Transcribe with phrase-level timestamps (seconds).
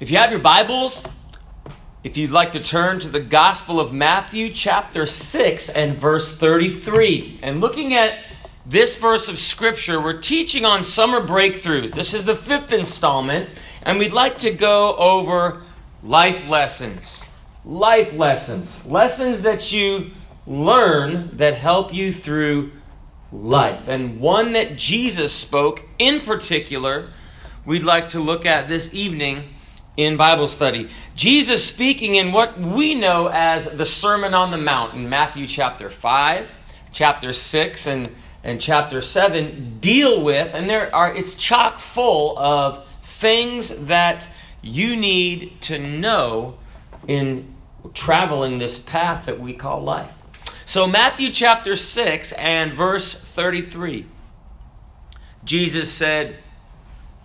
[0.00, 1.04] If you have your Bibles,
[2.04, 7.40] if you'd like to turn to the Gospel of Matthew, chapter 6 and verse 33,
[7.42, 8.16] and looking at
[8.64, 11.90] this verse of Scripture, we're teaching on summer breakthroughs.
[11.90, 13.50] This is the fifth installment,
[13.82, 15.62] and we'd like to go over
[16.04, 17.24] life lessons.
[17.64, 18.86] Life lessons.
[18.86, 20.12] Lessons that you
[20.46, 22.70] learn that help you through
[23.32, 23.88] life.
[23.88, 27.08] And one that Jesus spoke in particular,
[27.64, 29.56] we'd like to look at this evening
[29.98, 30.88] in Bible study.
[31.16, 35.90] Jesus speaking in what we know as the Sermon on the Mount in Matthew chapter
[35.90, 36.52] 5,
[36.92, 42.86] chapter 6, and, and chapter 7 deal with, and there are it's chock full of
[43.02, 44.28] things that
[44.62, 46.56] you need to know
[47.08, 47.52] in
[47.92, 50.12] traveling this path that we call life.
[50.64, 54.06] So, Matthew chapter 6 and verse 33,
[55.44, 56.36] Jesus said,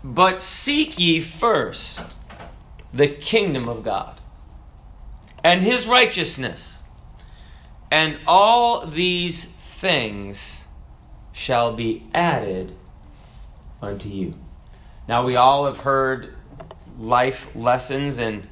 [0.03, 1.99] But seek ye first
[2.93, 4.19] the kingdom of God
[5.43, 6.83] and his righteousness,
[7.91, 10.63] and all these things
[11.33, 12.75] shall be added
[13.81, 14.35] unto you.
[15.07, 16.35] Now, we all have heard
[16.97, 18.47] life lessons, and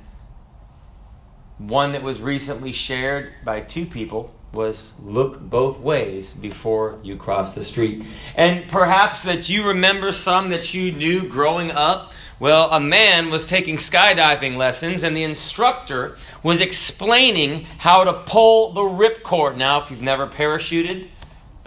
[1.58, 7.55] one that was recently shared by two people was look both ways before you cross
[7.55, 8.03] the street.
[8.36, 12.11] And perhaps that you remember some that you knew growing up.
[12.42, 18.73] Well, a man was taking skydiving lessons, and the instructor was explaining how to pull
[18.73, 19.58] the ripcord.
[19.58, 21.08] Now, if you've never parachuted,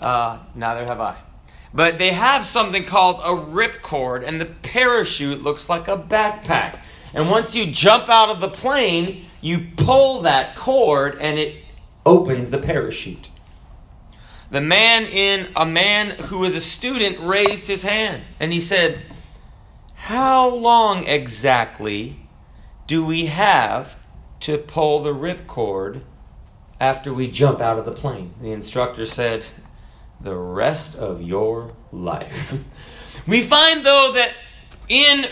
[0.01, 1.17] uh, neither have I.
[1.73, 6.81] But they have something called a ripcord, and the parachute looks like a backpack.
[7.13, 11.55] And once you jump out of the plane, you pull that cord, and it
[12.05, 13.29] opens the parachute.
[14.51, 19.03] The man in a man who was a student raised his hand and he said,
[20.05, 22.19] How long exactly
[22.87, 23.97] do we have
[24.41, 26.03] to pull the ripcord
[26.79, 28.35] after we jump out of the plane?
[28.43, 29.47] The instructor said,
[30.21, 32.53] The rest of your life.
[33.27, 34.35] we find, though, that
[34.91, 35.25] in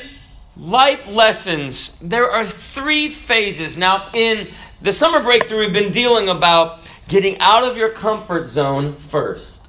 [0.56, 3.76] life lessons, there are three phases.
[3.76, 4.48] Now, in
[4.80, 9.60] the summer breakthrough, we've been dealing about getting out of your comfort zone first,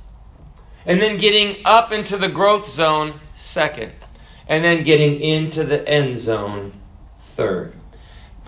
[0.85, 3.91] and then getting up into the growth zone second,
[4.47, 6.73] and then getting into the end zone
[7.35, 7.73] third.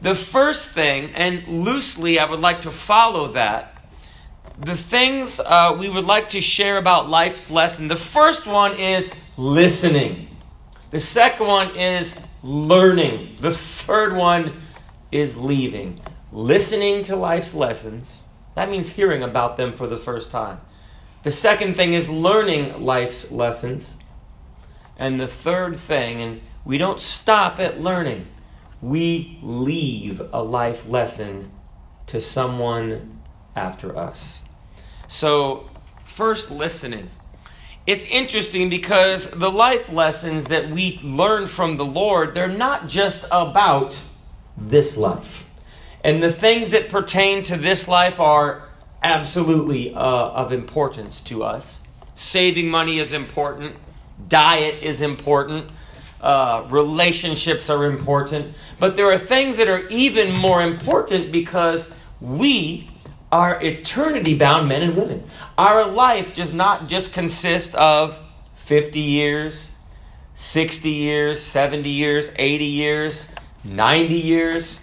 [0.02, 3.72] The first thing, and loosely I would like to follow that,
[4.58, 7.88] the things uh, we would like to share about life's lesson.
[7.88, 10.30] The first one is listening.
[10.92, 13.38] The second one is learning.
[13.42, 14.62] The third one
[15.12, 16.02] is leaving
[16.36, 18.26] listening to life's lessons.
[18.56, 20.60] That means hearing about them for the first time.
[21.24, 23.96] The second thing is learning life's lessons.
[24.98, 28.28] And the third thing, and we don't stop at learning,
[28.82, 31.52] we leave a life lesson
[32.08, 33.22] to someone
[33.56, 34.42] after us.
[35.08, 35.70] So,
[36.06, 37.10] first, listening.
[37.88, 43.26] It's interesting because the life lessons that we learn from the Lord, they're not just
[43.32, 44.00] about
[44.58, 45.46] this life.
[46.04, 48.70] And the things that pertain to this life are
[49.04, 51.80] absolutely uh, of importance to us.
[52.16, 53.76] Saving money is important,
[54.28, 55.70] diet is important,
[56.22, 58.56] uh, relationships are important.
[58.80, 62.90] But there are things that are even more important because we
[63.32, 65.30] are eternity bound men and women.
[65.58, 68.18] Our life does not just consist of
[68.56, 69.70] 50 years,
[70.36, 73.28] 60 years, 70 years, 80 years,
[73.64, 74.80] 90 years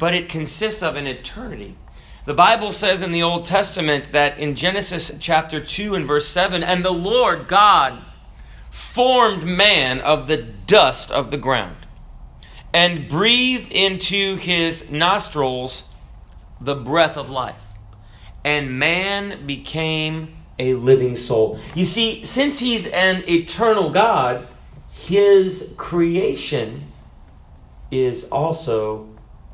[0.00, 1.76] but it consists of an eternity.
[2.24, 6.62] The Bible says in the Old Testament that in Genesis chapter 2 and verse 7,
[6.62, 8.02] and the Lord God
[8.70, 11.76] formed man of the dust of the ground
[12.72, 15.82] and breathed into his nostrils
[16.60, 17.62] the breath of life.
[18.44, 21.58] And man became a living soul.
[21.74, 24.46] You see, since he's an eternal God,
[24.92, 26.86] his creation
[27.90, 29.08] is also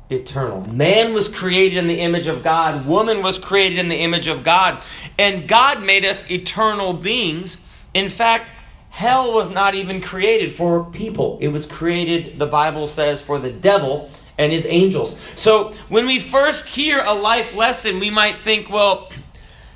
[0.09, 0.61] eternal.
[0.73, 4.43] Man was created in the image of God, woman was created in the image of
[4.43, 4.83] God,
[5.17, 7.57] and God made us eternal beings.
[7.93, 8.51] In fact,
[8.97, 13.51] hell was not even created for people, it was created, the Bible says, for the
[13.51, 14.09] devil
[14.39, 15.15] and his angels.
[15.35, 19.11] So when we first hear a life lesson, we might think, well,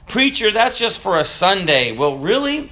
[0.08, 1.92] preacher, that's just for a Sunday.
[1.92, 2.72] Well, really,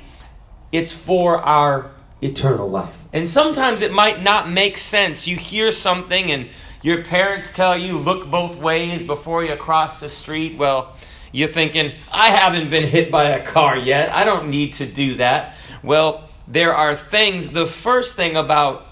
[0.71, 2.97] it's for our eternal life.
[3.13, 5.27] And sometimes it might not make sense.
[5.27, 6.49] You hear something and
[6.81, 10.57] your parents tell you look both ways before you cross the street.
[10.57, 10.97] Well,
[11.31, 14.11] you're thinking, I haven't been hit by a car yet.
[14.11, 15.55] I don't need to do that.
[15.83, 17.49] Well, there are things.
[17.49, 18.87] The first thing about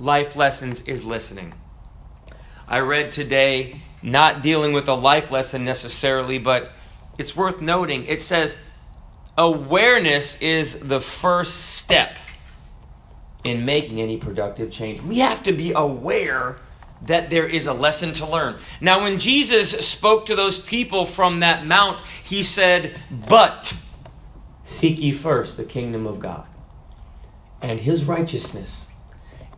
[0.00, 1.54] life lessons is listening.
[2.66, 6.72] I read today, not dealing with a life lesson necessarily, but
[7.16, 8.04] it's worth noting.
[8.06, 8.56] It says,
[9.38, 12.18] awareness is the first step
[13.44, 15.00] in making any productive change.
[15.00, 16.56] We have to be aware
[17.02, 18.58] that there is a lesson to learn.
[18.80, 23.72] Now, when Jesus spoke to those people from that mount, he said, But
[24.66, 26.44] seek ye first the kingdom of God
[27.62, 28.88] and his righteousness,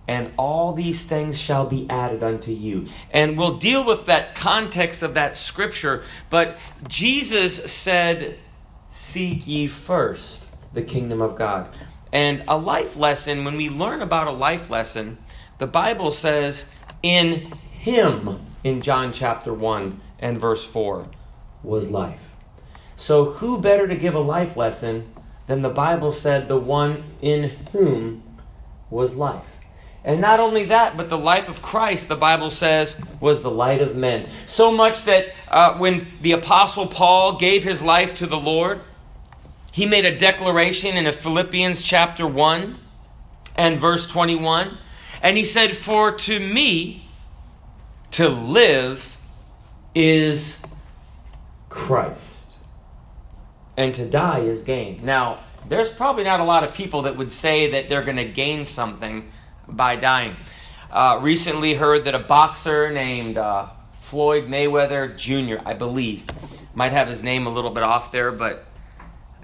[0.09, 2.87] and all these things shall be added unto you.
[3.11, 6.59] And we'll deal with that context of that scripture, but
[6.89, 8.39] Jesus said,
[8.89, 10.43] Seek ye first
[10.73, 11.69] the kingdom of God.
[12.13, 15.19] And a life lesson, when we learn about a life lesson,
[15.59, 16.67] the Bible says,
[17.03, 21.09] In him, in John chapter 1 and verse 4,
[21.63, 22.21] was life.
[22.97, 25.13] So, who better to give a life lesson
[25.51, 28.23] than the Bible said, the one in whom
[28.89, 29.43] was life?
[30.05, 33.83] And not only that, but the life of Christ, the Bible says, was the light
[33.83, 34.31] of men.
[34.47, 38.81] So much that uh, when the Apostle Paul gave his life to the Lord,
[39.73, 42.79] he made a declaration in Philippians chapter 1
[43.57, 44.79] and verse 21.
[45.21, 47.09] And he said, For to me
[48.13, 49.17] to live
[49.97, 50.59] is
[51.69, 52.40] Christ,
[53.81, 55.01] and to die is gain.
[55.05, 58.27] Now, there's probably not a lot of people that would say that they're going to
[58.27, 59.31] gain something
[59.67, 60.37] by dying.
[60.91, 63.69] Uh, recently heard that a boxer named uh,
[64.01, 66.25] Floyd Mayweather Jr., I believe,
[66.75, 68.67] might have his name a little bit off there, but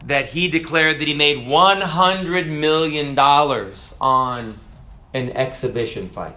[0.04, 4.60] that he declared that he made $100 million on
[5.14, 6.36] an exhibition fight.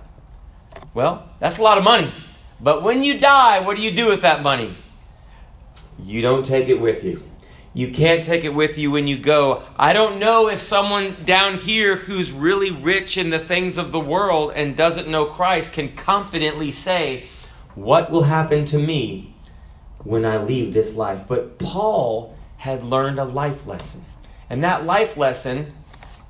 [0.93, 2.13] Well, that's a lot of money.
[2.61, 4.77] But when you die, what do you do with that money?
[6.01, 7.28] You don't take it with you.
[7.73, 9.63] You can't take it with you when you go.
[9.77, 13.99] I don't know if someone down here who's really rich in the things of the
[13.99, 17.27] world and doesn't know Christ can confidently say,
[17.75, 19.35] What will happen to me
[20.03, 21.21] when I leave this life?
[21.27, 24.03] But Paul had learned a life lesson.
[24.49, 25.73] And that life lesson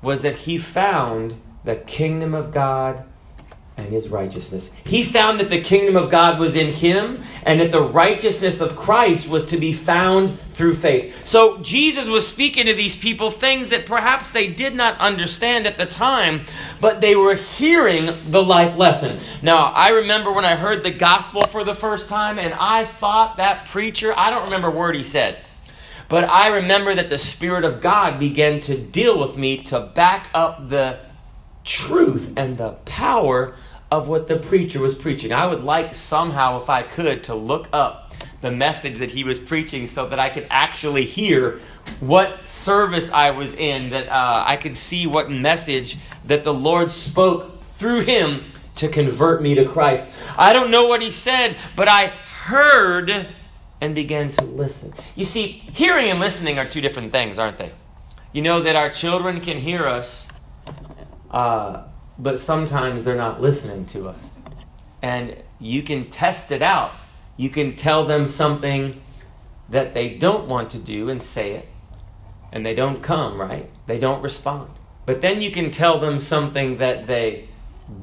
[0.02, 3.04] was that he found the kingdom of God
[3.80, 4.70] and his righteousness.
[4.84, 8.76] He found that the kingdom of God was in him and that the righteousness of
[8.76, 11.26] Christ was to be found through faith.
[11.26, 15.78] So Jesus was speaking to these people things that perhaps they did not understand at
[15.78, 16.44] the time,
[16.80, 19.18] but they were hearing the life lesson.
[19.42, 23.38] Now, I remember when I heard the gospel for the first time and I thought
[23.38, 25.38] that preacher, I don't remember a word he said.
[26.08, 30.28] But I remember that the Spirit of God began to deal with me to back
[30.34, 30.98] up the
[31.64, 33.54] truth and the power
[33.90, 35.32] of what the preacher was preaching.
[35.32, 39.38] I would like somehow, if I could, to look up the message that he was
[39.38, 41.60] preaching so that I could actually hear
[42.00, 46.90] what service I was in, that uh, I could see what message that the Lord
[46.90, 48.44] spoke through him
[48.76, 50.06] to convert me to Christ.
[50.36, 53.28] I don't know what he said, but I heard
[53.80, 54.92] and began to listen.
[55.14, 57.72] You see, hearing and listening are two different things, aren't they?
[58.32, 60.28] You know that our children can hear us,
[61.30, 61.84] uh,
[62.20, 64.18] but sometimes they're not listening to us.
[65.02, 66.92] And you can test it out.
[67.36, 69.00] You can tell them something
[69.70, 71.68] that they don't want to do and say it,
[72.52, 73.70] and they don't come, right?
[73.86, 74.70] They don't respond.
[75.06, 77.48] But then you can tell them something that they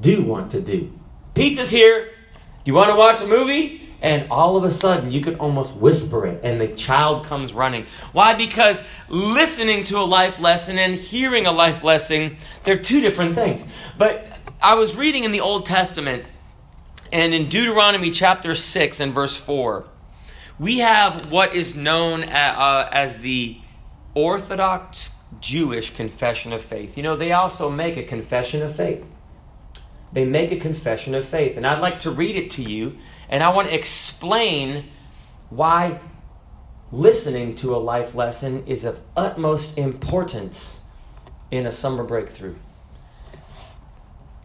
[0.01, 0.91] do want to do.
[1.35, 2.09] Pizza's here.
[2.33, 3.86] Do you want to watch a movie?
[4.01, 7.85] And all of a sudden you can almost whisper it and the child comes running.
[8.11, 8.33] Why?
[8.35, 13.63] Because listening to a life lesson and hearing a life lesson they're two different things.
[13.97, 16.25] But i was reading in the old testament
[17.11, 19.85] and in deuteronomy chapter 6 and verse 4
[20.59, 23.59] we have what is known uh, as the
[24.15, 26.97] orthodox jewish confession of faith.
[26.97, 29.03] You know they also make a confession of faith
[30.17, 32.97] they make a confession of faith and i'd like to read it to you
[33.29, 34.89] and I want to explain
[35.49, 35.99] why
[36.91, 40.79] listening to a life lesson is of utmost importance
[41.51, 42.55] in a summer breakthrough.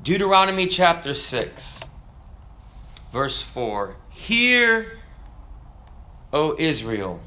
[0.03, 1.83] Deuteronomy chapter 6,
[3.13, 3.97] verse 4.
[4.11, 4.99] Hear,
[6.33, 7.21] O Israel,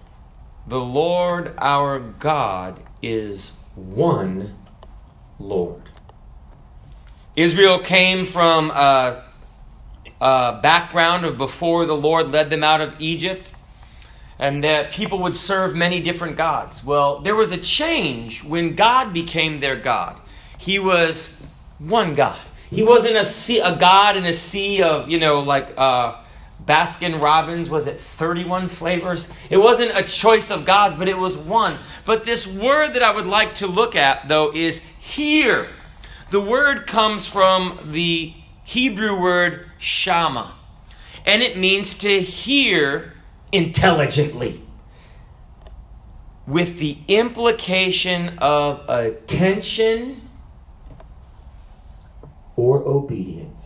[0.67, 4.57] the Lord our God is one
[5.39, 5.89] Lord.
[7.35, 9.23] Israel came from a,
[10.21, 13.51] uh, background of before the Lord led them out of Egypt,
[14.39, 16.83] and that people would serve many different gods.
[16.83, 20.17] Well, there was a change when God became their God.
[20.57, 21.37] He was
[21.77, 22.39] one God.
[22.69, 26.15] He wasn't a, sea, a God in a sea of, you know, like uh,
[26.65, 29.27] Baskin Robbins, was it 31 flavors?
[29.49, 31.77] It wasn't a choice of gods, but it was one.
[32.05, 35.69] But this word that I would like to look at, though, is here.
[36.32, 40.55] The word comes from the Hebrew word shama.
[41.25, 43.13] and it means to hear
[43.51, 44.62] intelligently
[46.46, 50.29] with the implication of attention
[52.55, 53.65] or obedience.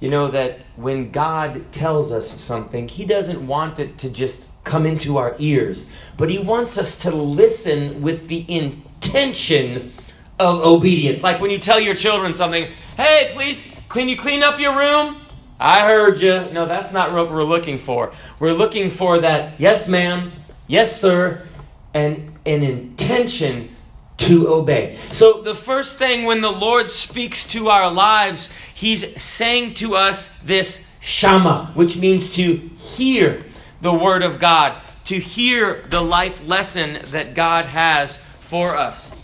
[0.00, 4.86] You know that when God tells us something, He doesn't want it to just come
[4.86, 5.86] into our ears,
[6.16, 9.92] but He wants us to listen with the intention
[10.38, 11.22] of obedience.
[11.22, 15.22] Like when you tell your children something, hey, please, can you clean up your room?
[15.58, 16.50] I heard you.
[16.52, 18.12] No, that's not what we're looking for.
[18.40, 20.32] We're looking for that, yes, ma'am,
[20.66, 21.46] yes, sir,
[21.94, 23.76] and an intention
[24.18, 24.98] to obey.
[25.12, 30.28] So, the first thing when the Lord speaks to our lives, He's saying to us
[30.40, 33.44] this shama, which means to hear
[33.80, 39.16] the Word of God, to hear the life lesson that God has for us.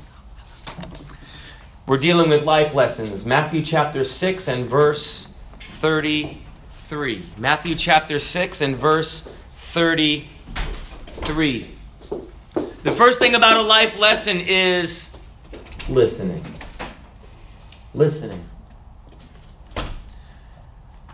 [1.88, 3.24] We're dealing with life lessons.
[3.24, 5.28] Matthew chapter 6 and verse
[5.80, 7.24] 33.
[7.38, 9.26] Matthew chapter 6 and verse
[9.56, 11.74] 33.
[12.82, 15.08] The first thing about a life lesson is
[15.88, 16.44] listening.
[17.94, 18.44] Listening.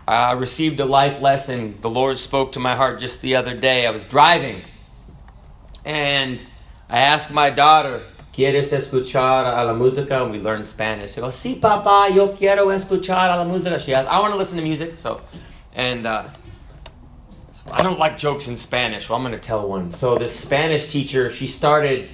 [0.05, 1.77] I received a life lesson.
[1.79, 3.87] The Lord spoke to my heart just the other day.
[3.87, 4.63] I was driving
[5.85, 6.45] and
[6.89, 8.03] I asked my daughter,
[8.35, 10.21] ¿Quieres escuchar a la música?
[10.21, 11.13] And we learn Spanish.
[11.13, 13.79] She goes, Sí, papá, yo quiero escuchar a la música.
[13.79, 14.97] She asked, I want to listen to music.
[14.97, 15.21] So,
[15.73, 16.25] and uh,
[17.71, 19.89] I don't like jokes in Spanish, so I'm going to tell one.
[19.93, 22.09] So this Spanish teacher, she started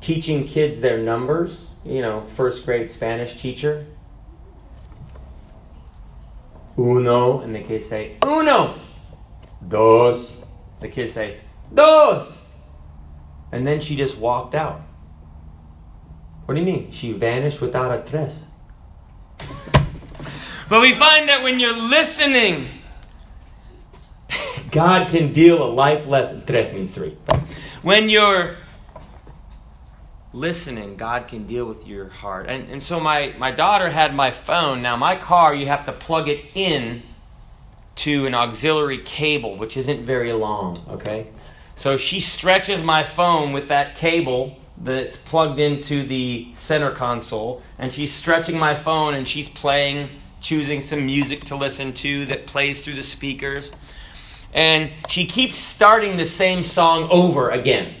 [0.00, 1.68] teaching kids their numbers.
[1.84, 3.86] You know, first grade Spanish teacher.
[6.78, 8.78] Uno, and the kids say uno.
[9.66, 10.36] Dos,
[10.78, 11.40] the kids say
[11.74, 12.45] dos.
[13.56, 14.82] And then she just walked out.
[16.44, 16.92] What do you mean?
[16.92, 18.44] She vanished without a tres.
[20.68, 22.68] but we find that when you're listening
[24.70, 26.44] God can deal a life lesson.
[26.44, 27.16] Tres means three.
[27.80, 28.56] When you're
[30.32, 32.46] listening, God can deal with your heart.
[32.48, 34.82] And, and so my, my daughter had my phone.
[34.82, 37.02] Now, my car, you have to plug it in
[37.96, 41.28] to an auxiliary cable, which isn't very long, okay?
[41.76, 47.92] So she stretches my phone with that cable that's plugged into the center console, and
[47.92, 50.08] she's stretching my phone and she's playing,
[50.40, 53.70] choosing some music to listen to that plays through the speakers.
[54.54, 57.94] And she keeps starting the same song over again.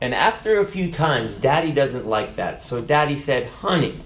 [0.00, 2.62] And after a few times, Daddy doesn't like that.
[2.62, 4.02] So Daddy said, Honey,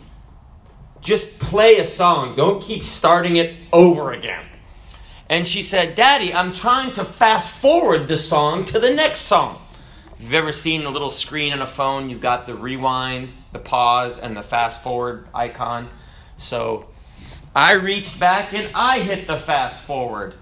[1.00, 2.35] just play a song.
[2.35, 4.48] Don't keep starting it over again.
[5.30, 9.61] And she said, Daddy, I'm trying to fast forward the song to the next song.
[10.16, 13.58] If you've ever seen the little screen on a phone, you've got the rewind, the
[13.58, 15.88] pause, and the fast forward icon.
[16.38, 16.88] So
[17.54, 20.35] I reached back and I hit the fast forward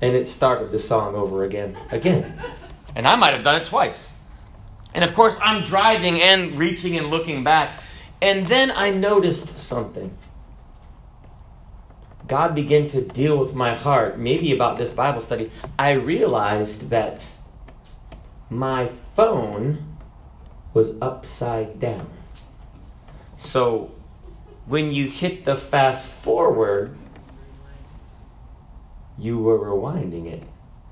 [0.00, 2.40] and it started the song over again, again.
[2.94, 4.10] And I might have done it twice.
[4.94, 7.82] And of course, I'm driving and reaching and looking back.
[8.22, 10.16] And then I noticed something.
[12.28, 15.50] God began to deal with my heart, maybe about this Bible study.
[15.78, 17.26] I realized that
[18.50, 19.96] my phone
[20.74, 22.10] was upside down.
[23.38, 23.92] So
[24.66, 26.96] when you hit the fast forward,
[29.18, 30.42] you were rewinding it.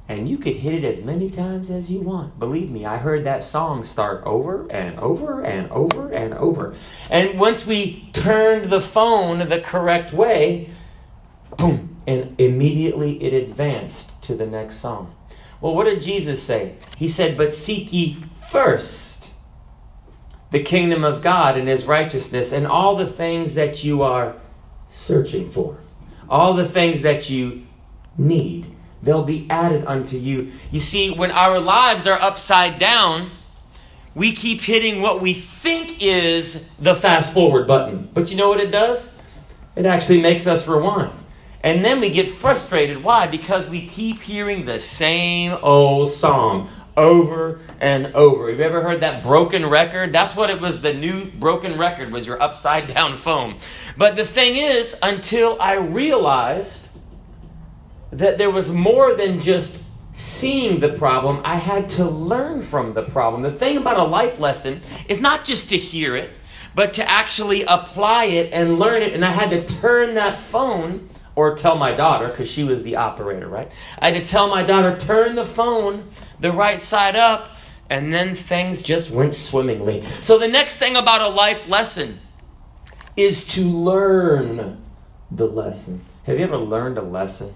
[0.07, 2.39] And you could hit it as many times as you want.
[2.39, 6.75] Believe me, I heard that song start over and over and over and over.
[7.09, 10.69] And once we turned the phone the correct way,
[11.57, 15.15] boom, and immediately it advanced to the next song.
[15.61, 16.75] Well, what did Jesus say?
[16.97, 19.31] He said, But seek ye first
[20.51, 24.37] the kingdom of God and his righteousness and all the things that you are
[24.91, 25.79] searching for,
[26.29, 27.67] all the things that you
[28.17, 28.71] need.
[29.03, 30.53] They'll be added unto you.
[30.71, 33.31] You see, when our lives are upside down,
[34.15, 38.09] we keep hitting what we think is the fast forward button.
[38.15, 39.13] But you know what it does?
[39.77, 41.13] It actually makes us rewind.
[41.65, 43.03] And then we get frustrated.
[43.03, 43.27] Why?
[43.27, 48.51] Because we keep hearing the same old song over and over.
[48.51, 50.13] Have you ever heard that broken record?
[50.13, 50.83] That's what it was.
[50.83, 53.61] The new broken record was your upside down phone.
[53.97, 56.87] But the thing is, until I realized
[58.13, 59.75] that there was more than just
[60.13, 63.41] seeing the problem, I had to learn from the problem.
[63.41, 66.31] The thing about a life lesson is not just to hear it,
[66.75, 69.15] but to actually apply it and learn it.
[69.15, 72.97] And I had to turn that phone or tell my daughter, because she was the
[72.97, 73.71] operator, right?
[73.99, 76.09] I had to tell my daughter, turn the phone
[76.41, 77.51] the right side up,
[77.91, 80.05] and then things just went swimmingly.
[80.21, 82.21] So the next thing about a life lesson
[83.17, 84.83] is to learn
[85.31, 86.05] the lesson.
[86.25, 87.53] Have you ever learned a lesson?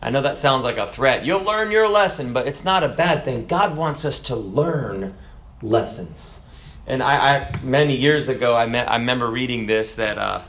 [0.00, 1.24] I know that sounds like a threat.
[1.24, 3.46] You'll learn your lesson, but it's not a bad thing.
[3.46, 5.14] God wants us to learn
[5.62, 6.38] lessons.
[6.86, 10.42] And I, I many years ago, I, met, I remember reading this that uh,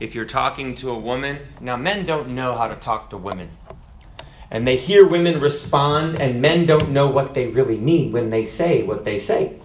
[0.00, 3.50] if you're talking to a woman, now men don't know how to talk to women.
[4.50, 8.44] And they hear women respond, and men don't know what they really mean when they
[8.44, 9.58] say what they say.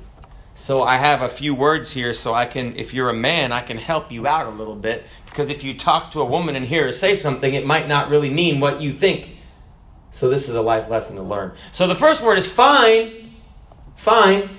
[0.55, 3.61] So I have a few words here so I can, if you're a man, I
[3.61, 5.05] can help you out a little bit.
[5.25, 8.09] Because if you talk to a woman and hear her say something, it might not
[8.09, 9.37] really mean what you think.
[10.11, 11.53] So this is a life lesson to learn.
[11.71, 13.35] So the first word is fine.
[13.95, 14.49] Fine.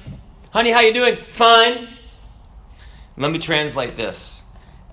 [0.51, 1.19] Honey, how you doing?
[1.33, 1.89] Fine.
[3.19, 4.40] Let me translate this.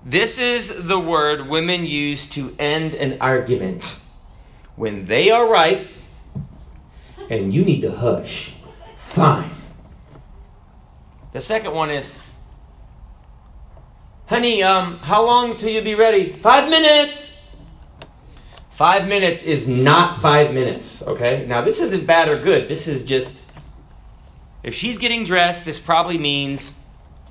[0.04, 3.96] This is the word women use to end an argument.
[4.76, 5.88] When they are right
[7.30, 8.52] and you need to hush.
[8.98, 9.50] Fine.
[11.32, 12.14] The second one is,
[14.26, 16.32] honey, um, how long till you be ready?
[16.40, 17.32] Five minutes.
[18.70, 21.44] Five minutes is not five minutes, okay?
[21.46, 22.68] Now, this isn't bad or good.
[22.68, 23.36] This is just,
[24.62, 26.70] if she's getting dressed, this probably means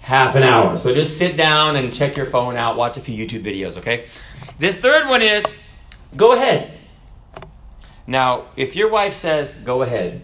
[0.08, 0.78] half an hour.
[0.78, 4.06] So just sit down and check your phone out, watch a few YouTube videos, okay?
[4.58, 5.58] This third one is,
[6.16, 6.80] go ahead.
[8.08, 10.22] Now, if your wife says, go ahead,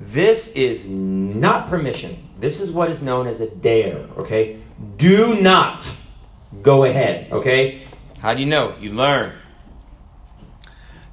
[0.00, 2.30] this is not permission.
[2.40, 4.62] This is what is known as a dare, okay?
[4.96, 5.86] Do not
[6.62, 7.86] go ahead, okay?
[8.20, 8.74] How do you know?
[8.80, 9.34] You learn.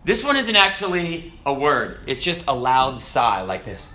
[0.05, 3.85] This one isn't actually a word, it's just a loud sigh like this.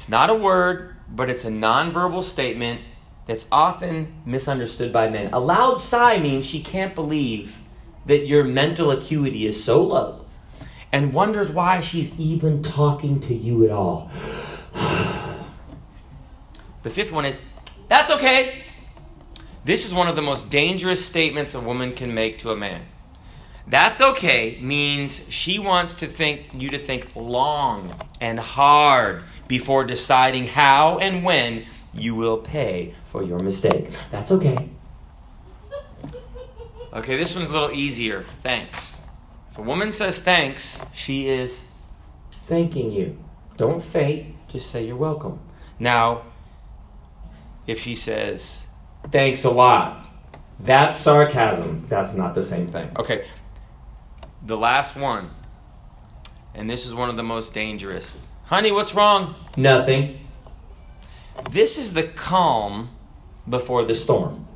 [0.00, 2.80] It's not a word, but it's a nonverbal statement
[3.26, 5.34] that's often misunderstood by men.
[5.34, 7.54] A loud sigh means she can't believe
[8.06, 10.24] that your mental acuity is so low
[10.90, 14.10] and wonders why she's even talking to you at all.
[16.82, 17.38] the fifth one is,
[17.88, 18.64] that's okay.
[19.66, 22.86] This is one of the most dangerous statements a woman can make to a man.
[23.70, 30.48] That's okay means she wants to think you to think long and hard before deciding
[30.48, 33.92] how and when you will pay for your mistake.
[34.10, 34.68] That's okay.
[36.92, 38.24] Okay, this one's a little easier.
[38.42, 39.00] Thanks.
[39.52, 41.62] If a woman says thanks, she is
[42.48, 43.16] thanking you.
[43.56, 45.38] Don't fake, just say you're welcome.
[45.78, 46.24] Now,
[47.68, 48.66] if she says
[49.12, 50.08] thanks a lot,
[50.58, 51.86] that's sarcasm.
[51.88, 52.90] That's not the same thing.
[52.96, 53.26] Okay,
[54.44, 55.30] the last one,
[56.54, 58.26] and this is one of the most dangerous.
[58.44, 59.34] Honey, what's wrong?
[59.56, 60.26] Nothing.
[61.50, 62.90] This is the calm
[63.48, 64.46] before the storm.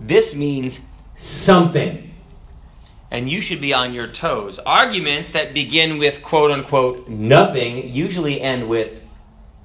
[0.00, 0.80] This means
[1.16, 2.12] something
[3.12, 4.58] and you should be on your toes.
[4.58, 9.00] Arguments that begin with quote unquote nothing usually end with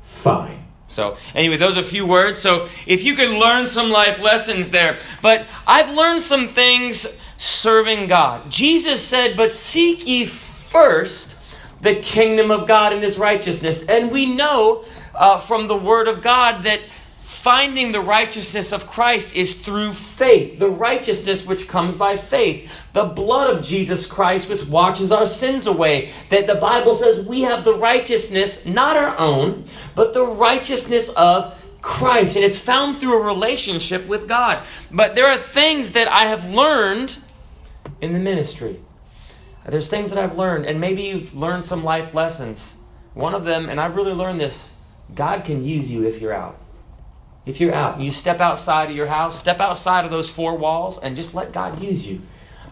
[0.06, 0.66] fine.
[0.88, 2.40] So, anyway, those are a few words.
[2.40, 5.00] So, if you could learn some life lessons there.
[5.22, 8.50] But I've learned some things serving God.
[8.50, 11.36] Jesus said, But seek ye first
[11.80, 13.84] the kingdom of God and his righteousness.
[13.84, 16.82] And we know uh, from the word of God that
[17.22, 23.06] finding the righteousness of Christ is through faith, the righteousness which comes by faith, the
[23.06, 26.12] blood of Jesus Christ which washes our sins away.
[26.30, 31.58] That the Bible says we have the righteousness, not our own, but the righteousness of
[31.82, 32.36] Christ.
[32.36, 34.66] And it's found through a relationship with God.
[34.92, 37.18] But there are things that I have learned
[38.02, 38.82] in the ministry.
[39.66, 42.76] There's things that I've learned, and maybe you've learned some life lessons.
[43.14, 44.72] One of them, and I've really learned this
[45.14, 46.60] God can use you if you're out
[47.48, 51.00] if you're out, you step outside of your house, step outside of those four walls,
[51.00, 52.22] and just let God use you.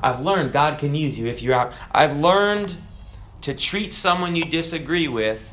[0.01, 1.73] I've learned God can use you if you're out.
[1.91, 2.75] I've learned
[3.41, 5.49] to treat someone you disagree with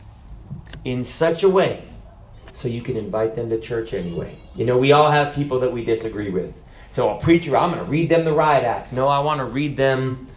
[0.85, 1.89] in such a way
[2.55, 4.37] so you can invite them to church anyway.
[4.57, 6.53] You know, we all have people that we disagree with.
[6.92, 8.92] So, a preacher, I'm going to read them the riot act.
[8.92, 10.28] No, I want to read them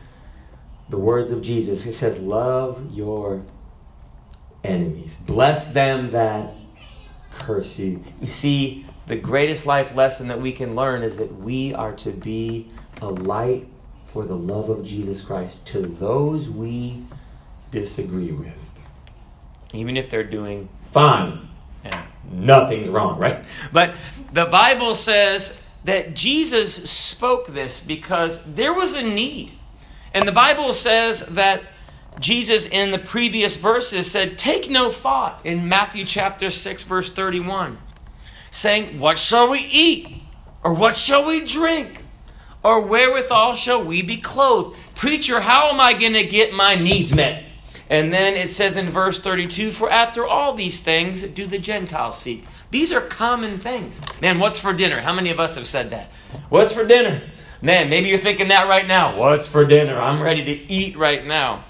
[0.87, 1.83] the words of Jesus.
[1.83, 3.43] He says, Love your
[4.63, 6.53] enemies, bless them that
[7.39, 8.01] curse you.
[8.21, 12.11] You see, the greatest life lesson that we can learn is that we are to
[12.11, 13.67] be a light
[14.13, 17.03] for the love of Jesus Christ to those we
[17.71, 18.53] disagree with.
[19.73, 21.49] Even if they're doing fine
[21.83, 23.43] and nothing's wrong, right?
[23.73, 23.95] But
[24.31, 29.54] the Bible says that Jesus spoke this because there was a need.
[30.13, 31.63] And the Bible says that
[32.19, 37.78] Jesus in the previous verses said, Take no thought in Matthew chapter 6, verse 31,
[38.50, 40.21] saying, What shall we eat?
[40.63, 42.04] Or what shall we drink?
[42.63, 44.78] Or wherewithal shall we be clothed?
[44.95, 47.44] Preacher, how am I going to get my needs met?
[47.89, 52.17] And then it says in verse 32 For after all these things do the Gentiles
[52.17, 52.45] seek.
[52.71, 54.02] These are common things.
[54.21, 55.02] Man, what's for dinner?
[55.02, 56.10] How many of us have said that?
[56.50, 57.21] What's for dinner?
[57.62, 59.17] Man, maybe you're thinking that right now.
[59.17, 60.00] What's for dinner?
[60.00, 61.63] I'm ready to eat right now.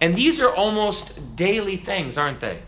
[0.00, 2.62] And these are almost daily things, aren't they?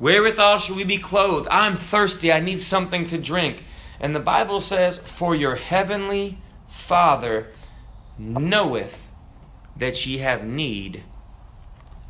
[0.00, 1.48] Wherewithal shall we be clothed?
[1.50, 2.32] I'm thirsty.
[2.32, 3.64] I need something to drink.
[4.00, 7.48] And the Bible says, For your heavenly Father
[8.18, 9.08] knoweth
[9.76, 11.02] that ye have need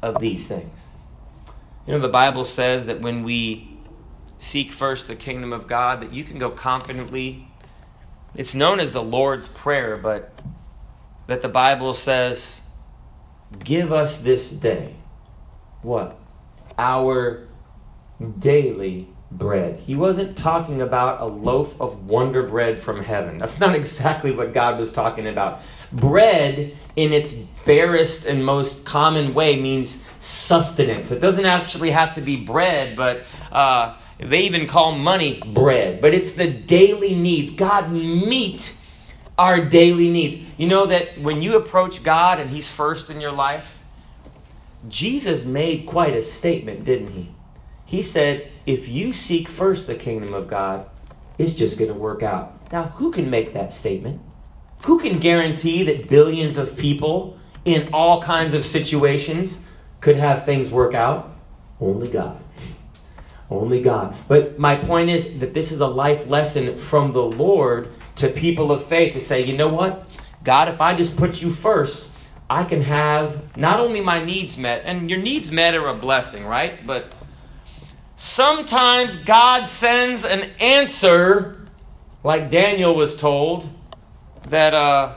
[0.05, 0.79] of these things.
[1.87, 3.79] You know, the Bible says that when we
[4.39, 7.49] seek first the kingdom of God, that you can go confidently.
[8.35, 10.43] It's known as the Lord's Prayer, but
[11.27, 12.61] that the Bible says,
[13.63, 14.97] Give us this day
[15.83, 16.19] what?
[16.79, 17.47] Our
[18.39, 19.81] daily bread.
[19.81, 23.39] He wasn't talking about a loaf of wonder bread from heaven.
[23.39, 25.61] That's not exactly what God was talking about.
[25.93, 27.33] Bread, in its
[27.65, 31.11] barest and most common way, means sustenance.
[31.11, 36.01] It doesn't actually have to be bread, but uh, they even call money bread.
[36.01, 37.51] But it's the daily needs.
[37.51, 38.75] God meet
[39.37, 40.37] our daily needs.
[40.57, 43.79] You know that when you approach God and He's first in your life,
[44.89, 47.34] Jesus made quite a statement, didn't he?
[47.85, 50.89] He said, if you seek first the kingdom of God,
[51.39, 52.73] it's just going to work out.
[52.73, 54.21] Now, who can make that statement?
[54.85, 59.59] Who can guarantee that billions of people in all kinds of situations
[60.01, 61.37] could have things work out?
[61.81, 62.43] Only God.
[63.51, 64.17] Only God.
[64.29, 68.73] But my point is that this is a life lesson from the Lord to people
[68.73, 70.09] of faith to say, you know what?
[70.43, 72.09] God, if I just put you first,
[72.49, 76.45] I can have not only my needs met, and your needs met are a blessing,
[76.45, 76.87] right?
[76.87, 77.13] But
[78.17, 81.67] Sometimes God sends an answer,
[82.23, 83.69] like Daniel was told,
[84.49, 85.17] that uh,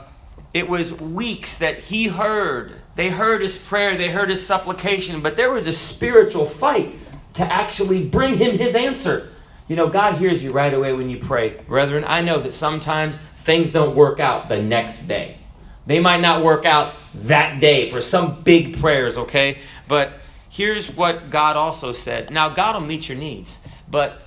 [0.52, 2.74] it was weeks that he heard.
[2.96, 6.96] They heard his prayer, they heard his supplication, but there was a spiritual fight
[7.34, 9.30] to actually bring him his answer.
[9.68, 11.50] You know, God hears you right away when you pray.
[11.68, 15.38] Brethren, I know that sometimes things don't work out the next day.
[15.86, 19.58] They might not work out that day for some big prayers, okay?
[19.86, 20.14] But
[20.48, 22.30] here's what God also said.
[22.30, 23.58] Now, God will meet your needs,
[23.90, 24.22] but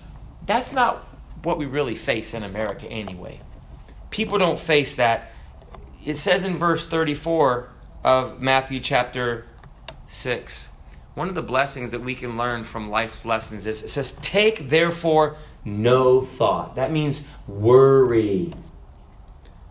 [0.45, 1.07] that's not
[1.43, 3.41] what we really face in America anyway.
[4.09, 5.31] People don't face that.
[6.03, 7.69] It says in verse 34
[8.03, 9.45] of Matthew chapter
[10.07, 10.69] 6,
[11.13, 14.69] one of the blessings that we can learn from life's lessons is it says, Take
[14.69, 16.75] therefore no thought.
[16.75, 18.53] That means worry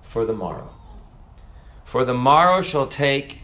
[0.02, 0.70] for the morrow.
[1.84, 3.40] For the morrow shall take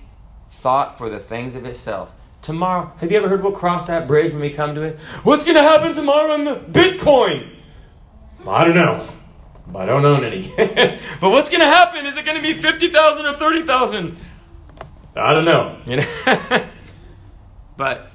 [0.52, 2.12] thought for the things of itself.
[2.46, 5.00] Tomorrow, have you ever heard we'll cross that bridge when we come to it?
[5.24, 7.52] What's going to happen tomorrow in the Bitcoin?
[8.46, 9.12] I don't know.
[9.74, 10.54] I don't own any.
[10.56, 12.06] but what's going to happen?
[12.06, 14.16] Is it going to be 50,000 or 30,000?
[15.16, 15.82] I don't know.
[15.86, 16.66] You know?
[17.76, 18.12] but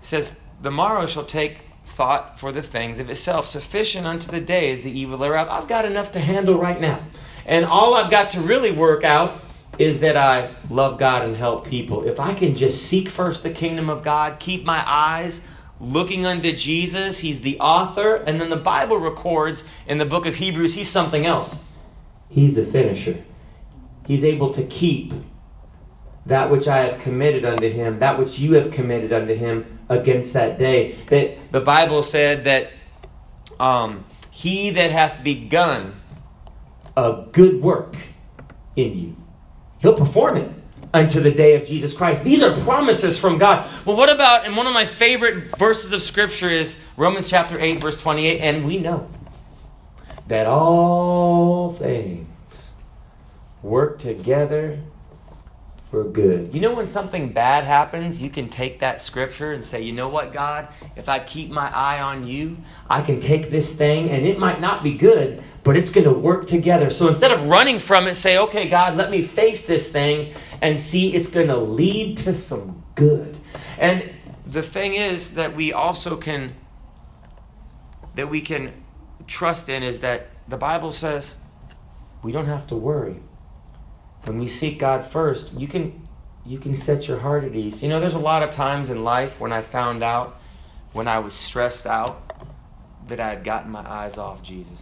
[0.00, 3.46] it says, The morrow shall take thought for the things of itself.
[3.46, 5.46] Sufficient unto the day is the evil thereof.
[5.48, 7.06] I've got enough to handle right now.
[7.46, 9.42] And all I've got to really work out
[9.78, 12.06] is that I love God and help people.
[12.06, 15.40] If I can just seek first the kingdom of God, keep my eyes
[15.80, 20.34] looking unto Jesus, He's the author, and then the Bible records in the book of
[20.34, 21.54] Hebrews, He's something else.
[22.28, 23.24] He's the finisher.
[24.06, 25.12] He's able to keep
[26.26, 30.32] that which I have committed unto Him, that which you have committed unto Him against
[30.32, 30.98] that day.
[31.08, 32.72] That the Bible said that
[33.60, 36.00] um, He that hath begun
[36.96, 37.96] a good work
[38.74, 39.16] in you
[39.80, 40.52] He'll perform it
[40.92, 42.24] unto the day of Jesus Christ.
[42.24, 43.68] These are promises from God.
[43.84, 47.80] Well, what about, and one of my favorite verses of Scripture is Romans chapter 8,
[47.80, 49.08] verse 28, and we know
[50.26, 52.26] that all things
[53.62, 54.78] work together
[55.90, 56.52] for good.
[56.52, 60.08] You know, when something bad happens, you can take that scripture and say, you know
[60.08, 62.58] what, God, if I keep my eye on you,
[62.90, 66.12] I can take this thing and it might not be good, but it's going to
[66.12, 66.90] work together.
[66.90, 70.78] So instead of running from it, say, okay, God, let me face this thing and
[70.78, 73.38] see it's going to lead to some good.
[73.78, 74.10] And
[74.46, 76.54] the thing is that we also can
[78.14, 78.72] that we can
[79.28, 81.36] trust in is that the Bible says
[82.22, 83.20] we don't have to worry
[84.28, 86.06] when we seek God first, you can
[86.44, 87.82] you can set your heart at ease.
[87.82, 90.40] You know, there's a lot of times in life when I found out
[90.92, 92.46] when I was stressed out
[93.08, 94.78] that I had gotten my eyes off Jesus.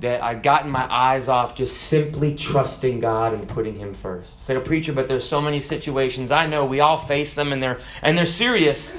[0.00, 4.44] That I'd gotten my eyes off just simply trusting God and putting Him first.
[4.44, 7.60] Say a preacher, but there's so many situations I know we all face them and
[7.60, 8.96] they're and they're serious.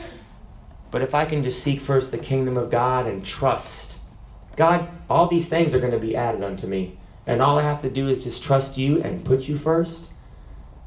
[0.92, 3.96] But if I can just seek first the kingdom of God and trust,
[4.58, 6.99] God, all these things are going to be added unto me.
[7.30, 10.00] And all I have to do is just trust you and put you first.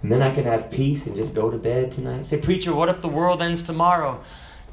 [0.02, 2.26] And then I can have peace and just go to bed tonight.
[2.26, 4.20] Say, preacher, what if the world ends tomorrow?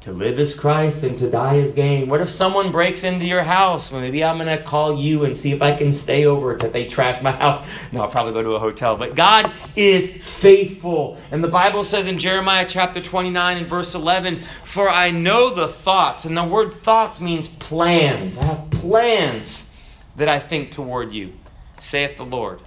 [0.00, 2.08] To live is Christ and to die is gain.
[2.08, 3.92] What if someone breaks into your house?
[3.92, 6.72] Well, maybe I'm going to call you and see if I can stay over that
[6.72, 7.68] they trash my house.
[7.92, 8.96] No, I'll probably go to a hotel.
[8.96, 11.18] But God is faithful.
[11.30, 15.68] And the Bible says in Jeremiah chapter 29 and verse 11, For I know the
[15.68, 16.24] thoughts.
[16.24, 18.36] And the word thoughts means plans.
[18.38, 19.66] I have plans
[20.16, 21.32] that I think toward you,
[21.80, 22.60] saith the Lord.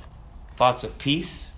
[0.56, 1.52] Thoughts of peace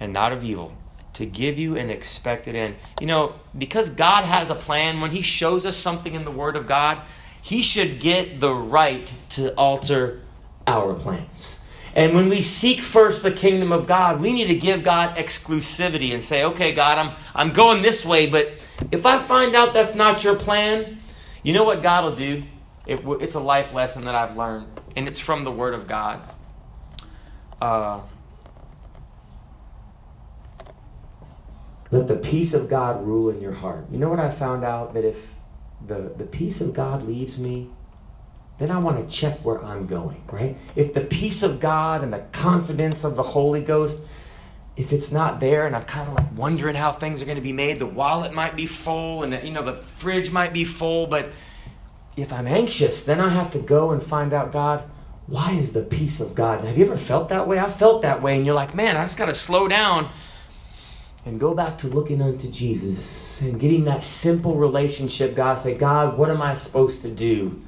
[0.00, 0.76] and not of evil
[1.14, 2.76] to give you an expected end.
[3.00, 6.56] You know, because God has a plan, when He shows us something in the Word
[6.56, 7.02] of God,
[7.42, 10.22] He should get the right to alter
[10.66, 11.58] our plans.
[11.94, 16.14] And when we seek first the kingdom of God, we need to give God exclusivity
[16.14, 18.54] and say, okay, God, I'm, I'm going this way, but
[18.90, 21.00] if I find out that's not your plan,
[21.42, 22.44] you know what God will do?
[22.86, 26.26] It, it's a life lesson that I've learned, and it's from the Word of God.
[27.60, 28.00] Uh,
[31.92, 33.84] Let the peace of God rule in your heart.
[33.92, 34.94] You know what I found out?
[34.94, 35.34] That if
[35.86, 37.68] the, the peace of God leaves me,
[38.58, 40.56] then I want to check where I'm going, right?
[40.74, 44.00] If the peace of God and the confidence of the Holy Ghost,
[44.74, 47.42] if it's not there and I'm kind of like wondering how things are going to
[47.42, 51.06] be made, the wallet might be full and you know the fridge might be full,
[51.06, 51.30] but
[52.16, 54.88] if I'm anxious, then I have to go and find out God,
[55.26, 56.64] why is the peace of God?
[56.64, 57.58] Have you ever felt that way?
[57.58, 60.10] I felt that way and you're like, man, I just got to slow down
[61.24, 65.34] and go back to looking unto Jesus and getting that simple relationship.
[65.34, 67.62] God, say, God, what am I supposed to do?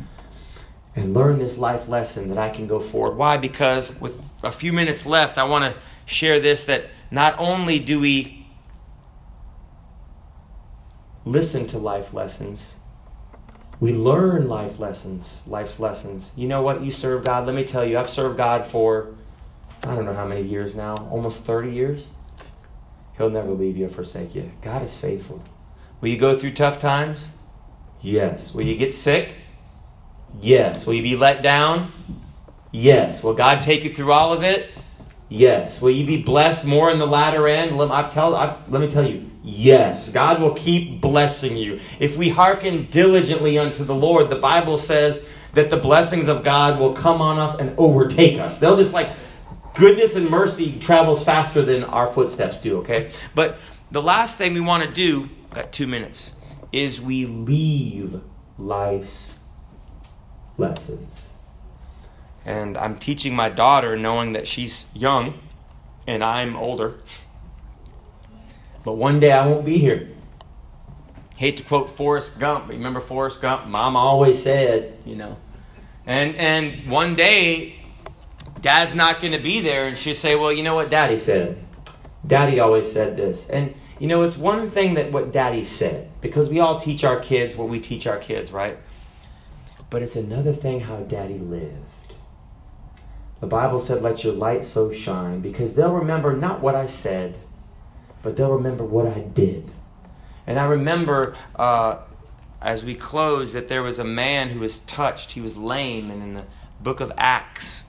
[0.96, 3.16] And learn this life lesson that I can go forward.
[3.16, 3.36] Why?
[3.36, 7.98] Because with a few minutes left, I want to share this that not only do
[7.98, 8.46] we
[11.24, 12.74] listen to life lessons,
[13.84, 16.30] we learn life lessons, life's lessons.
[16.36, 16.82] You know what?
[16.82, 17.44] You serve God.
[17.44, 19.14] Let me tell you, I've served God for
[19.82, 22.06] I don't know how many years now, almost 30 years.
[23.18, 24.50] He'll never leave you or forsake you.
[24.62, 25.44] God is faithful.
[26.00, 27.28] Will you go through tough times?
[28.00, 28.54] Yes.
[28.54, 29.34] Will you get sick?
[30.40, 30.86] Yes.
[30.86, 31.92] Will you be let down?
[32.72, 33.22] Yes.
[33.22, 34.70] Will God take you through all of it?
[35.28, 35.82] Yes.
[35.82, 37.76] Will you be blessed more in the latter end?
[37.76, 40.08] Let, I tell, I, let me tell you, yes.
[40.08, 41.80] God will keep blessing you.
[42.00, 46.80] If we hearken diligently unto the Lord, the Bible says that the blessings of God
[46.80, 48.58] will come on us and overtake us.
[48.58, 49.14] They'll just like
[49.74, 53.12] goodness and mercy travels faster than our footsteps do, okay?
[53.34, 53.58] But
[53.90, 56.32] the last thing we want to do, at two minutes,
[56.72, 58.20] is we leave
[58.58, 59.32] life's
[60.56, 61.08] lessons.
[62.44, 65.38] And I'm teaching my daughter knowing that she's young
[66.06, 66.96] and I'm older.
[68.84, 70.10] But one day I won't be here.
[71.36, 72.66] Hate to quote Forrest Gump.
[72.66, 73.66] But you remember Forrest Gump?
[73.66, 75.36] Mom always said, you know.
[76.06, 77.80] And and one day
[78.60, 79.86] dad's not going to be there.
[79.86, 81.58] And she'll say, well, you know what daddy said?
[82.26, 83.48] Daddy always said this.
[83.50, 87.20] And, you know, it's one thing that what daddy said, because we all teach our
[87.20, 88.78] kids what we teach our kids, right?
[89.90, 92.14] But it's another thing how daddy lived.
[93.40, 97.38] The Bible said, let your light so shine, because they'll remember not what I said,
[98.24, 99.70] but they'll remember what I did.
[100.46, 101.98] And I remember uh,
[102.64, 105.32] as we close that there was a man who was touched.
[105.32, 106.44] He was lame, and in the
[106.80, 107.84] book of Acts,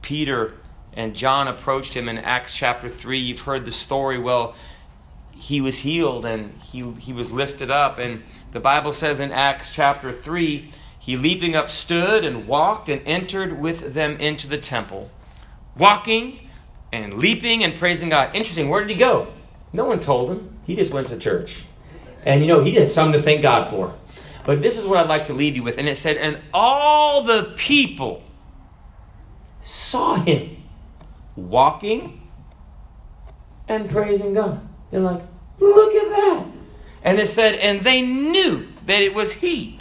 [0.00, 0.54] Peter
[0.94, 3.18] and John approached him in Acts chapter 3.
[3.18, 4.18] You've heard the story.
[4.18, 4.54] Well,
[5.32, 7.98] he was healed and he, he was lifted up.
[7.98, 13.02] And the Bible says in Acts chapter 3 he leaping up stood and walked and
[13.04, 15.10] entered with them into the temple,
[15.76, 16.48] walking
[16.92, 18.36] and leaping and praising God.
[18.36, 18.68] Interesting.
[18.68, 19.32] Where did he go?
[19.72, 20.58] No one told him.
[20.64, 21.62] He just went to church.
[22.24, 23.94] And you know, he did something to thank God for.
[24.44, 25.78] But this is what I'd like to leave you with.
[25.78, 28.22] And it said, And all the people
[29.60, 30.56] saw him
[31.36, 32.20] walking
[33.68, 34.60] and praising God.
[34.90, 35.22] They're like,
[35.58, 36.46] look at that.
[37.02, 39.78] And it said, and they knew that it was he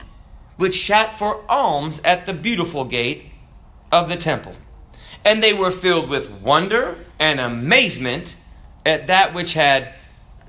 [0.58, 3.25] which sat for alms at the beautiful gate
[3.91, 4.54] of the temple.
[5.25, 8.36] And they were filled with wonder and amazement
[8.85, 9.93] at that which had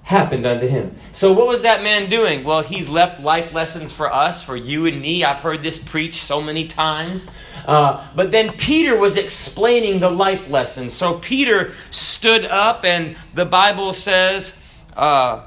[0.03, 0.97] happened unto him.
[1.13, 2.45] So, what was that man doing?
[2.45, 5.25] Well, he's left life lessons for us, for you and me.
[5.25, 7.27] I've heard this preached so many times.
[7.67, 10.91] Uh, but then Peter was explaining the life lesson.
[10.91, 14.57] So, Peter stood up, and the Bible says,
[14.97, 15.47] uh,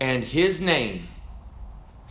[0.00, 1.08] and his name,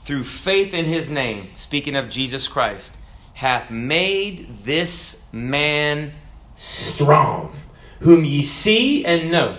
[0.03, 2.97] through faith in his name, speaking of Jesus Christ,
[3.33, 6.13] hath made this man
[6.55, 7.55] strong
[7.99, 9.57] whom ye see and know.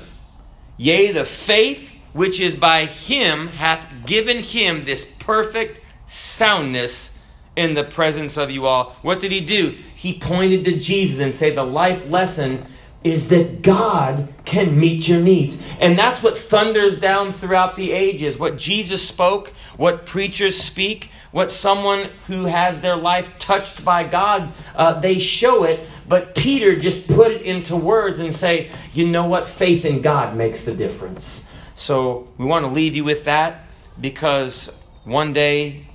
[0.77, 7.13] Yea, the faith which is by him hath given him this perfect soundness
[7.57, 8.97] in the presence of you all.
[9.03, 9.77] What did he do?
[9.95, 12.67] He pointed to Jesus and said, The life lesson
[13.03, 15.57] is that God can meet your needs.
[15.79, 18.39] And that's what thunders down throughout the ages.
[18.39, 24.53] What Jesus spoke, what preachers speak, what someone who has their life touched by God,
[24.77, 25.89] uh, they show it.
[26.07, 29.49] But Peter just put it into words and say, you know what?
[29.49, 31.45] Faith in God makes the difference.
[31.75, 33.65] So we want to leave you with that
[33.99, 34.71] because
[35.05, 35.87] one day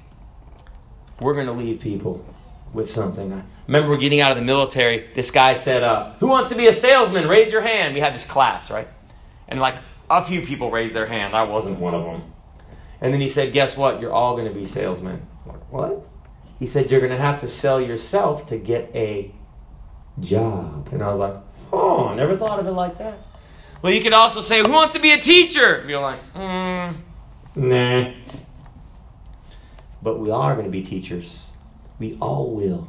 [1.20, 2.26] we're going to leave people
[2.74, 3.32] with something
[3.68, 5.10] remember we're getting out of the military.
[5.14, 7.28] This guy said, uh, "Who wants to be a salesman?
[7.28, 8.88] Raise your hand." We had this class, right?
[9.48, 9.76] And like
[10.10, 11.36] a few people raised their hand.
[11.36, 12.34] I wasn't one of them.
[13.02, 14.00] And then he said, "Guess what?
[14.02, 16.08] You're all going to be salesmen." Like, what?
[16.60, 19.34] He said, "You're going to have to sell yourself to get a
[20.20, 21.36] job." And I was like,
[21.74, 23.20] "Oh, I never thought of it like that."
[23.82, 26.96] Well, you could also say, "Who wants to be a teacher?" You're like, mm,
[27.56, 28.12] "Nah."
[30.02, 31.48] But we are going to be teachers.
[31.98, 32.88] We all will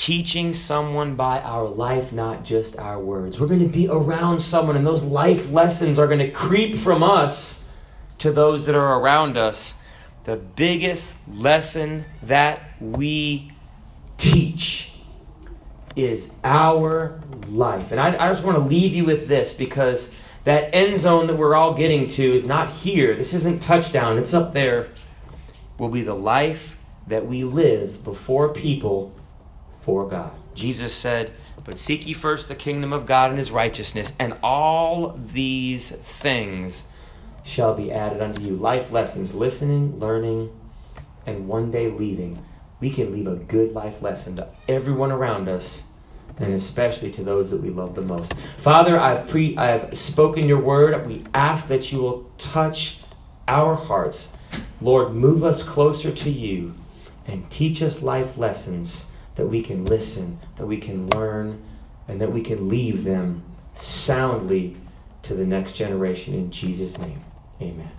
[0.00, 3.38] teaching someone by our life, not just our words.
[3.38, 7.02] We're going to be around someone, and those life lessons are going to creep from
[7.02, 7.62] us
[8.16, 9.74] to those that are around us.
[10.24, 13.52] The biggest lesson that we
[14.16, 14.90] teach
[15.94, 17.90] is our life.
[17.90, 20.10] And I, I just want to leave you with this because
[20.44, 23.16] that end zone that we're all getting to is not here.
[23.16, 24.88] This isn't touchdown, it's up there.
[25.76, 26.74] Will be the life
[27.06, 29.12] that we live before people
[29.82, 30.32] for God.
[30.54, 31.32] Jesus said,
[31.64, 36.82] But seek ye first the kingdom of God and his righteousness, and all these things
[37.44, 38.56] shall be added unto you.
[38.56, 40.50] Life lessons, listening, learning,
[41.26, 42.44] and one day leaving.
[42.80, 45.82] We can leave a good life lesson to everyone around us
[46.38, 48.32] and especially to those that we love the most.
[48.58, 51.06] Father, I've pre I've spoken your word.
[51.06, 52.98] We ask that you will touch
[53.46, 54.28] our hearts.
[54.80, 56.74] Lord, move us closer to you
[57.26, 59.04] and teach us life lessons
[59.40, 61.62] that we can listen, that we can learn,
[62.08, 63.42] and that we can leave them
[63.74, 64.76] soundly
[65.22, 67.20] to the next generation in Jesus' name.
[67.58, 67.90] Amen.